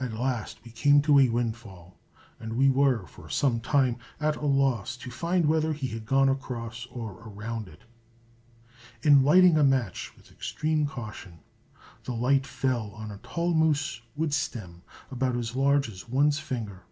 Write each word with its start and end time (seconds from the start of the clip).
At 0.00 0.12
last 0.12 0.58
we 0.64 0.72
came 0.72 1.02
to 1.02 1.20
a 1.20 1.28
windfall, 1.28 1.96
and 2.40 2.54
we 2.54 2.68
were 2.68 3.06
for 3.06 3.28
some 3.30 3.60
time 3.60 3.96
at 4.18 4.34
a 4.34 4.44
loss 4.44 4.96
to 4.96 5.08
find 5.08 5.46
whether 5.46 5.72
he 5.72 5.86
had 5.86 6.04
gone 6.04 6.28
across 6.28 6.84
or 6.90 7.12
around 7.28 7.68
it. 7.68 7.82
In 9.04 9.22
lighting 9.22 9.56
a 9.56 9.62
match 9.62 10.16
with 10.16 10.32
extreme 10.32 10.84
caution, 10.84 11.38
the 12.02 12.12
light 12.12 12.44
fell 12.44 12.90
on 12.90 13.12
a 13.12 13.18
tall 13.18 13.54
moose 13.54 14.00
wood 14.16 14.34
stem 14.34 14.82
about 15.12 15.36
as 15.36 15.54
large 15.54 15.88
as 15.88 16.08
one's 16.08 16.40
finger. 16.40 16.82